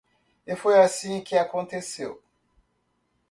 [0.47, 2.23] E foi assim que aconteceu.